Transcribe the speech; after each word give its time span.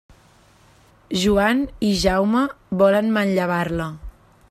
Joan 1.25 1.61
i 1.89 1.93
Jaume 2.07 2.43
volen 2.83 3.15
manllevar-la. 3.19 3.93